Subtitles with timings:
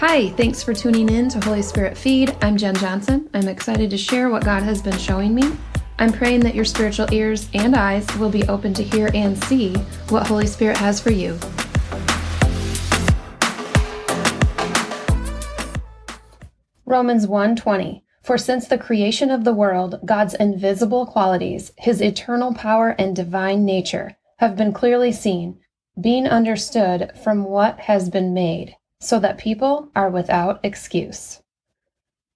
[0.00, 2.36] Hi, thanks for tuning in to Holy Spirit Feed.
[2.42, 3.30] I'm Jen Johnson.
[3.32, 5.56] I'm excited to share what God has been showing me.
[5.98, 9.72] I'm praying that your spiritual ears and eyes will be open to hear and see
[10.10, 11.38] what Holy Spirit has for you.
[16.84, 22.90] Romans 1:20 For since the creation of the world God's invisible qualities his eternal power
[22.98, 25.58] and divine nature have been clearly seen
[25.98, 31.42] being understood from what has been made so that people are without excuse.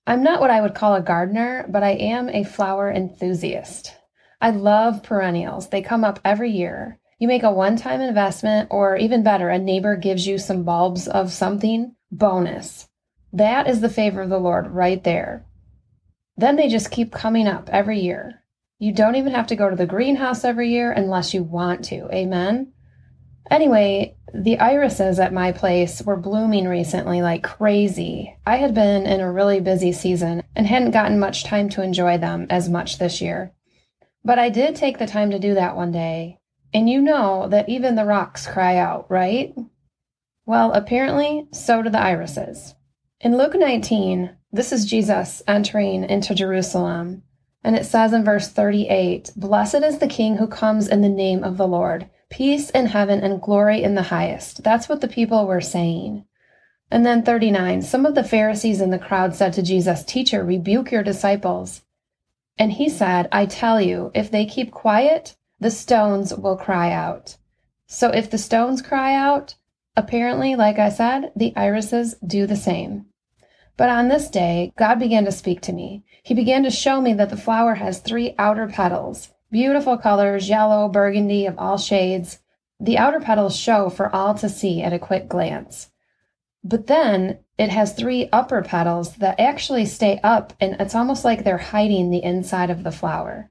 [0.07, 3.95] I'm not what I would call a gardener, but I am a flower enthusiast.
[4.41, 5.69] I love perennials.
[5.69, 6.99] They come up every year.
[7.19, 11.07] You make a one time investment, or even better, a neighbor gives you some bulbs
[11.07, 12.89] of something, bonus.
[13.33, 15.47] That is the favor of the Lord right there.
[16.37, 18.43] Then they just keep coming up every year.
[18.79, 22.09] You don't even have to go to the greenhouse every year unless you want to.
[22.15, 22.73] Amen.
[23.51, 28.37] Anyway, the irises at my place were blooming recently like crazy.
[28.47, 32.19] I had been in a really busy season and hadn't gotten much time to enjoy
[32.19, 33.53] them as much this year.
[34.25, 36.39] But I did take the time to do that one day.
[36.73, 39.55] And you know that even the rocks cry out, right?
[40.47, 42.75] Well, apparently, so do the irises.
[43.21, 47.23] In Luke 19, this is Jesus entering into Jerusalem.
[47.63, 51.43] And it says in verse 38 Blessed is the King who comes in the name
[51.43, 54.63] of the Lord peace in heaven and glory in the highest.
[54.63, 56.25] That's what the people were saying.
[56.91, 60.91] And then 39, some of the Pharisees in the crowd said to Jesus, Teacher, rebuke
[60.91, 61.83] your disciples.
[62.59, 67.37] And he said, I tell you, if they keep quiet, the stones will cry out.
[67.87, 69.55] So if the stones cry out,
[69.97, 73.07] apparently, like I said, the irises do the same.
[73.77, 76.05] But on this day, God began to speak to me.
[76.23, 80.89] He began to show me that the flower has three outer petals Beautiful colors, yellow,
[80.89, 82.39] burgundy of all shades.
[82.79, 85.91] The outer petals show for all to see at a quick glance.
[86.63, 91.43] But then it has three upper petals that actually stay up, and it's almost like
[91.43, 93.51] they're hiding the inside of the flower.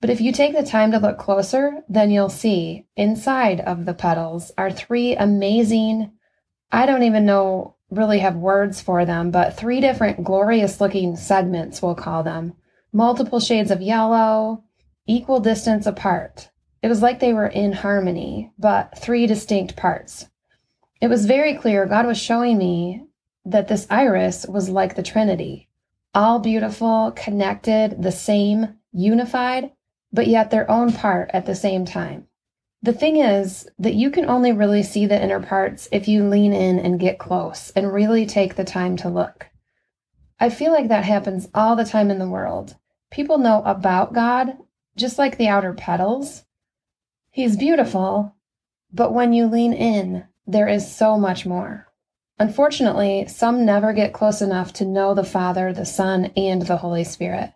[0.00, 3.94] But if you take the time to look closer, then you'll see inside of the
[3.94, 6.12] petals are three amazing,
[6.70, 11.80] I don't even know really have words for them, but three different glorious looking segments,
[11.80, 12.54] we'll call them.
[12.92, 14.64] Multiple shades of yellow,
[15.06, 16.50] equal distance apart.
[16.82, 20.28] It was like they were in harmony, but three distinct parts.
[21.00, 23.04] It was very clear God was showing me
[23.44, 25.68] that this iris was like the Trinity,
[26.14, 29.72] all beautiful, connected, the same, unified,
[30.12, 32.26] but yet their own part at the same time.
[32.82, 36.52] The thing is that you can only really see the inner parts if you lean
[36.52, 39.48] in and get close and really take the time to look.
[40.38, 42.76] I feel like that happens all the time in the world.
[43.10, 44.56] People know about God,
[44.96, 46.44] just like the outer petals.
[47.30, 48.34] He's beautiful,
[48.92, 51.86] but when you lean in, there is so much more.
[52.38, 57.04] Unfortunately, some never get close enough to know the Father, the Son, and the Holy
[57.04, 57.52] Spirit.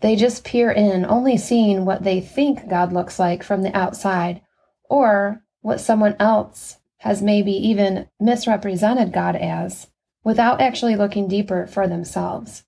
[0.00, 4.40] They just peer in, only seeing what they think God looks like from the outside,
[4.88, 9.88] or what someone else has maybe even misrepresented God as,
[10.24, 12.64] without actually looking deeper for themselves.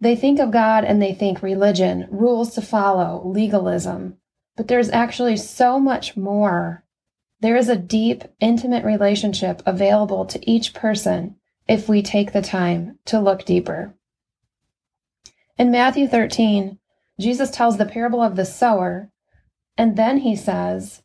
[0.00, 4.16] They think of God and they think religion, rules to follow, legalism.
[4.56, 6.84] But there's actually so much more.
[7.40, 11.36] There is a deep, intimate relationship available to each person
[11.68, 13.94] if we take the time to look deeper.
[15.58, 16.78] In Matthew 13,
[17.18, 19.10] Jesus tells the parable of the sower,
[19.76, 21.02] and then he says,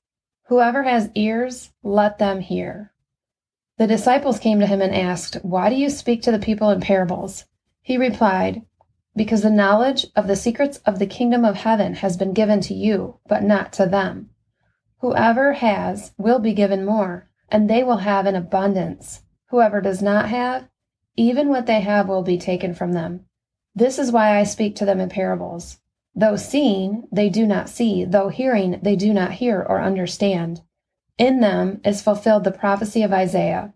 [0.48, 2.94] Whoever has ears, let them hear.
[3.78, 6.80] The disciples came to him and asked, Why do you speak to the people in
[6.80, 7.46] parables?
[7.82, 8.62] He replied,
[9.16, 12.74] because the knowledge of the secrets of the kingdom of heaven has been given to
[12.74, 14.30] you, but not to them.
[15.00, 19.22] Whoever has will be given more, and they will have in abundance.
[19.50, 20.68] Whoever does not have,
[21.16, 23.26] even what they have will be taken from them.
[23.74, 25.78] This is why I speak to them in parables.
[26.14, 30.62] Though seeing, they do not see, though hearing, they do not hear or understand.
[31.18, 33.74] In them is fulfilled the prophecy of Isaiah.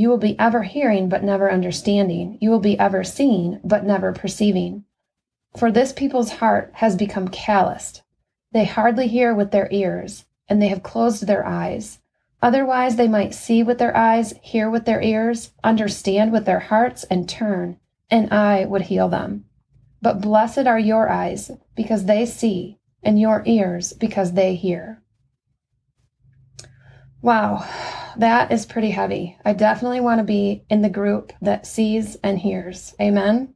[0.00, 2.38] You will be ever hearing, but never understanding.
[2.40, 4.84] You will be ever seeing, but never perceiving.
[5.58, 8.00] For this people's heart has become calloused.
[8.50, 11.98] They hardly hear with their ears, and they have closed their eyes.
[12.40, 17.04] Otherwise, they might see with their eyes, hear with their ears, understand with their hearts,
[17.04, 17.76] and turn,
[18.10, 19.44] and I would heal them.
[20.00, 24.99] But blessed are your eyes, because they see, and your ears, because they hear.
[27.22, 27.68] Wow,
[28.16, 29.36] that is pretty heavy.
[29.44, 32.94] I definitely want to be in the group that sees and hears.
[33.00, 33.54] Amen.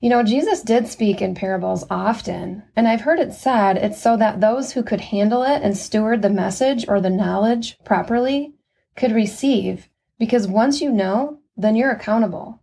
[0.00, 4.16] You know, Jesus did speak in parables often, and I've heard it said it's so
[4.16, 8.52] that those who could handle it and steward the message or the knowledge properly
[8.96, 9.88] could receive
[10.18, 12.62] Because once you know, then you're accountable.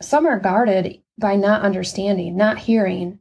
[0.00, 3.18] Some are guarded by not understanding, not hearing,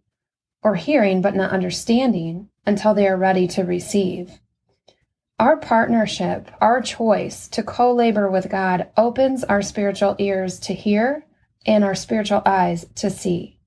[0.64, 4.40] or hearing but not understanding until they are ready to receive.
[5.42, 11.26] Our partnership, our choice to co labor with God opens our spiritual ears to hear
[11.66, 13.58] and our spiritual eyes to see.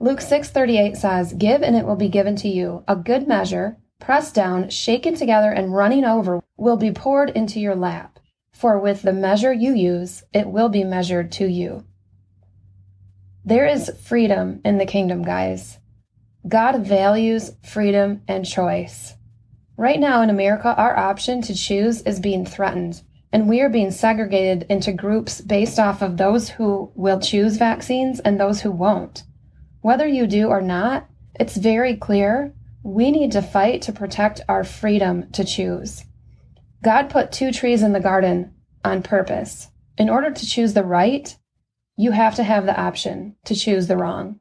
[0.00, 2.82] Luke 6:38 says, "Give and it will be given to you.
[2.88, 7.76] A good measure, pressed down, shaken together and running over, will be poured into your
[7.76, 8.18] lap.
[8.50, 11.84] For with the measure you use, it will be measured to you."
[13.44, 15.78] There is freedom in the kingdom, guys.
[16.48, 19.17] God values freedom and choice.
[19.78, 23.00] Right now in America, our option to choose is being threatened,
[23.32, 28.18] and we are being segregated into groups based off of those who will choose vaccines
[28.18, 29.22] and those who won't.
[29.80, 31.08] Whether you do or not,
[31.38, 32.52] it's very clear
[32.82, 36.04] we need to fight to protect our freedom to choose.
[36.82, 38.54] God put two trees in the garden
[38.84, 39.68] on purpose.
[39.96, 41.36] In order to choose the right,
[41.96, 44.40] you have to have the option to choose the wrong.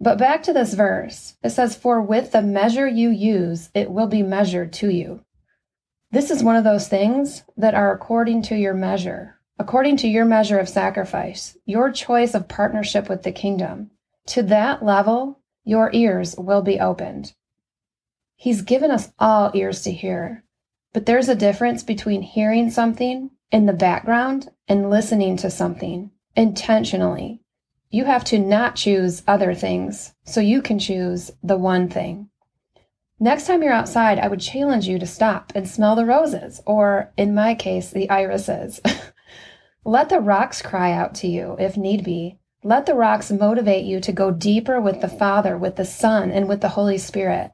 [0.00, 4.06] But back to this verse, it says, For with the measure you use, it will
[4.06, 5.24] be measured to you.
[6.10, 10.24] This is one of those things that are according to your measure, according to your
[10.24, 13.90] measure of sacrifice, your choice of partnership with the kingdom.
[14.28, 17.34] To that level, your ears will be opened.
[18.36, 20.44] He's given us all ears to hear,
[20.94, 27.42] but there's a difference between hearing something in the background and listening to something intentionally
[27.90, 32.28] you have to not choose other things so you can choose the one thing.
[33.18, 37.12] Next time you're outside, I would challenge you to stop and smell the roses, or
[37.16, 38.80] in my case, the irises.
[39.84, 42.38] Let the rocks cry out to you if need be.
[42.62, 46.48] Let the rocks motivate you to go deeper with the Father, with the Son, and
[46.48, 47.50] with the Holy Spirit.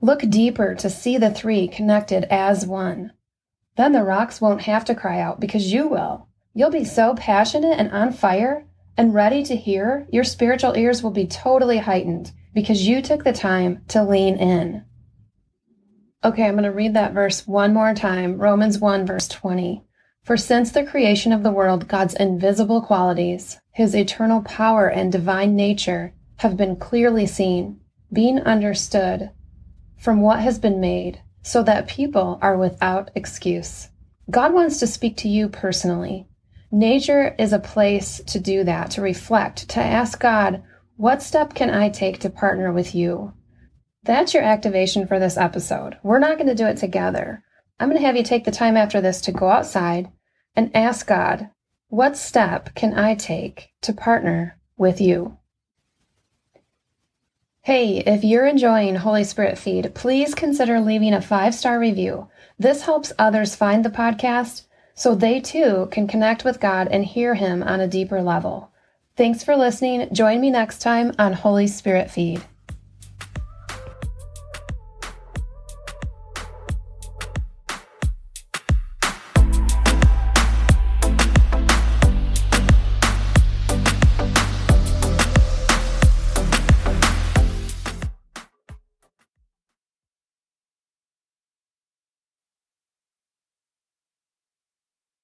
[0.00, 3.12] Look deeper to see the three connected as one.
[3.76, 6.28] Then the rocks won't have to cry out because you will.
[6.54, 8.66] You'll be so passionate and on fire
[8.96, 13.32] and ready to hear, your spiritual ears will be totally heightened because you took the
[13.32, 14.84] time to lean in.
[16.24, 19.82] Okay, I'm going to read that verse one more time Romans 1, verse 20.
[20.24, 25.56] For since the creation of the world, God's invisible qualities, his eternal power and divine
[25.56, 27.80] nature, have been clearly seen,
[28.12, 29.30] being understood
[29.98, 33.88] from what has been made, so that people are without excuse.
[34.30, 36.28] God wants to speak to you personally.
[36.74, 40.62] Nature is a place to do that, to reflect, to ask God,
[40.96, 43.34] what step can I take to partner with you?
[44.04, 45.98] That's your activation for this episode.
[46.02, 47.44] We're not going to do it together.
[47.78, 50.10] I'm going to have you take the time after this to go outside
[50.56, 51.50] and ask God,
[51.88, 55.36] what step can I take to partner with you?
[57.60, 62.28] Hey, if you're enjoying Holy Spirit Feed, please consider leaving a five star review.
[62.58, 64.64] This helps others find the podcast
[64.94, 68.70] so they too can connect with God and hear Him on a deeper level.
[69.16, 70.12] Thanks for listening.
[70.12, 72.42] Join me next time on Holy Spirit Feed.